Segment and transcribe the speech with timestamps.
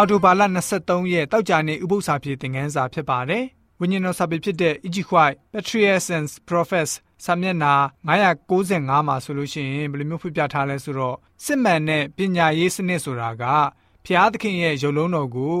[0.00, 0.42] အော်တိုဘာလ
[0.76, 3.44] 23ရက်တောက်ကြနေဥပုသ္စာပြေသင်ခန်းစာဖြစ်ပါတယ်။
[3.80, 6.92] ဝိညာဉ်တော်စာပေဖြစ်တဲ့ Ijikwai Patriarchs and Prophets
[7.24, 7.74] စာမျက်နှာ
[8.08, 13.44] 995မှာဆိုလို့ရှိရင်ဘယ်လိုမျိုးဖွပြထားလဲဆိုတော့စစ်မှန်တဲ့ပညာရေးစနစ်ဆိုတာက
[14.04, 15.56] ဖျားသခင်ရဲ့ရုပ်လုံးတော်ကို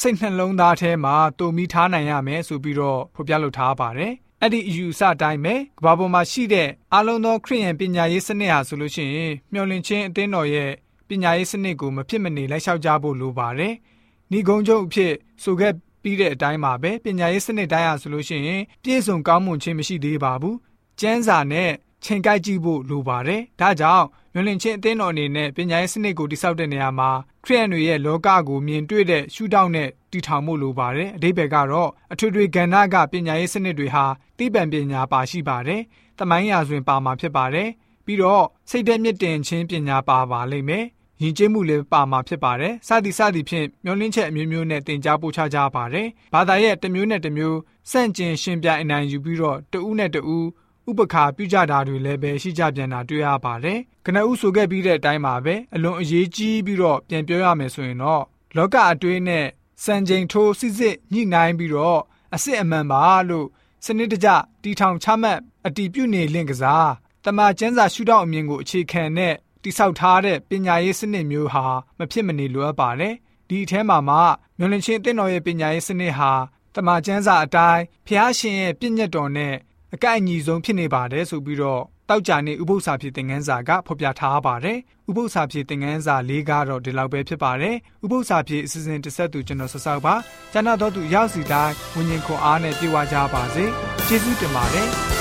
[0.00, 10.72] စိတ်နှလုံးသားထဲမှာတုံမိထားနိုင်ရမယ်ဆိုပြီးတော့ဖော်ပြလိုထားပါတယ်။အဲ့ဒီအယူအဆအတိုင်းပဲကဘာပေါ်မှာရှိတဲ့အလုံးသောခရိယန်ပညာရေးစနစ်ဟာဆိုလို့ရှိရင်မျော်လင့်ခြင်းအသင်းတော်ရဲ့
[11.12, 13.74] ပညာရေးစနစ်ကိုမဖြစ်မနေလိုက်လျှောက်ကြဖို့လိုပါတယ်။
[14.36, 15.12] ဤကုန်းချုပ်အဖြစ်
[15.42, 20.56] ဆိုခဲ့ပြီးတဲ့အတိုင်းပါပဲပညာရေးစနစ်တိုင်းဟာဆိုလို့ရှိရင်ပြည့်စုံကောင်းမွန်ခြင်းမရှိသေးပါဘူး။
[21.00, 21.70] ကျန်းစာနဲ့
[22.04, 27.10] ချိန်ကိုက်ကြည့်ဖို့လိုပါတယ်။ဒါကြောင့်မျော်လင့်ခြင်းအသင်းတော်အနေနဲ့ပညာရေးစနစ်ကိုတိစောက်တဲ့နေရာမှာ
[27.44, 34.04] ခရိယန်တွေရဲ့လောကကိုမြင်တွေ့တဲ့ရှုထောင့်နဲ့တည်ထောင်မှုလိုပါတယ်။အဓိပ္ပာယ်ကတော့အထွေထွေကဏ္ဍကပညာရေးစနစ်တွေဟာ
[34.38, 35.80] သိပ္ပံပညာပါရှိပါတယ်။
[36.18, 37.68] တမိုင်းရာဇဝင်ပါမှာဖြစ်ပါတယ်။
[38.06, 40.84] ပြီးတော့စိတ်သက်မြင့်တင်ခြင်းပညာပါပါလိမ့်မယ်။
[41.22, 47.58] ယဉ်ကျေးမှုလည်းပါမှာဖြစ်ပါတယ်။စသည်စသည်ဖြင့်မျောလင်းချက်အမျိုးမျိုးနဲ့တင် जा ပို့ချကြပါတယ်။ဘာသာရဲ့တစ်မျိုးနဲ့တစ်မျိုး
[47.90, 50.46] စန့်ကျင်ရှင်ပြအနိုင်ယူပြီးတော့တဦးနဲ့တဦး
[50.90, 58.22] ဥပခါပြုကြတာတွေလည်းပဲရှိကြပြန်တာတွေ့ရပါတယ်။ကနဦးဆိုခဲ့ပြီးတဲ့အတိုင်းပါပဲအလွန်အရေးကြီးပြီးတော့ပြန်ပြောရမယ်ဆိုရင်တော့
[58.56, 59.46] လောကအတွေးနဲ့
[59.84, 62.00] စံချိန်ထိုးစစ်စစ်ညှိနှိုင်းပြီးတော့
[62.32, 63.46] အစ်စ်အမှန်ပါလို့
[63.84, 64.28] စနစ်တကျ
[64.62, 66.90] တီထောင်ချမှတ်အတီးပြုနေလင့်ကစား
[67.24, 71.64] တမန်ကျန်းစာရှုထောင့်အမြင်ကိုအခြေခံတဲ့ တိဆောက်ထားတဲ့ပညာရေးစနစ်မျိုးဟာ
[71.98, 73.14] မဖြစ်မနေလိုအပ်ပါတယ်
[73.48, 74.16] ဒီအထဲမှာမှ
[74.58, 76.32] မျောလင့်ချင်းအသင်းတော်ရဲ့ပညာရေးစနစ်ဟာ
[76.74, 79.54] တမန်ကျန်းစာအတိုင်းဖျားရှင်ရဲ့ပြည့်ညတ်တော်နဲ့
[79.94, 90.14] အကန့်အညီဆုံးဖြစ်နေပါတယ်ဆိုပြီးတော့တောက်ကြနေဥပု္ပ္ပစာဖြစ်သင်ခန်းစာကဖော်ပြထားပါတယ်။ဥပု္ပ္ပစာဖြစ်သင်ခန်းစာ၄ကတော့ဒီလောက်ပဲဖြစ်ပါတယ်။ဥပု္ပ္ပစာဖြစ်အစီအစဉ်တစ်ဆက်သူကျွန်တော်ဆဆောက်ပါ။
[90.52, 93.64] ကျန်တော့သူရောက်စီတိုင်းဝิญဉ်ခွန်အားနဲ့ပြေဝကြပါစေ။
[94.06, 94.90] ကျေးဇူးတင်ပါတယ်။